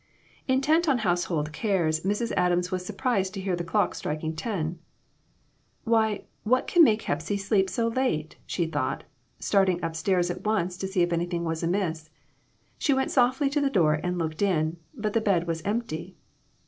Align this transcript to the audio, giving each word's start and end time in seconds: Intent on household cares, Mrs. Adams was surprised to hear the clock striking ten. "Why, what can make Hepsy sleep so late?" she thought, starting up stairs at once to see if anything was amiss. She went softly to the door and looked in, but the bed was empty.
Intent 0.47 0.89
on 0.89 0.97
household 0.97 1.53
cares, 1.53 1.99
Mrs. 1.99 2.31
Adams 2.35 2.71
was 2.71 2.83
surprised 2.83 3.35
to 3.35 3.39
hear 3.39 3.55
the 3.55 3.63
clock 3.63 3.93
striking 3.93 4.35
ten. 4.35 4.79
"Why, 5.83 6.23
what 6.41 6.65
can 6.65 6.83
make 6.83 7.03
Hepsy 7.03 7.37
sleep 7.37 7.69
so 7.69 7.87
late?" 7.87 8.35
she 8.47 8.65
thought, 8.65 9.03
starting 9.37 9.83
up 9.83 9.95
stairs 9.95 10.31
at 10.31 10.43
once 10.43 10.75
to 10.77 10.87
see 10.87 11.03
if 11.03 11.13
anything 11.13 11.43
was 11.43 11.61
amiss. 11.61 12.09
She 12.79 12.95
went 12.95 13.11
softly 13.11 13.47
to 13.51 13.61
the 13.61 13.69
door 13.69 13.93
and 13.93 14.17
looked 14.17 14.41
in, 14.41 14.77
but 14.95 15.13
the 15.13 15.21
bed 15.21 15.45
was 15.45 15.61
empty. 15.61 16.15